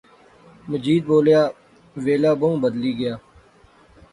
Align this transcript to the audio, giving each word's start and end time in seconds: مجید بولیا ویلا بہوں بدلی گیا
مجید 0.69 1.01
بولیا 1.09 1.43
ویلا 2.03 2.31
بہوں 2.39 2.57
بدلی 2.63 2.91
گیا 2.99 3.15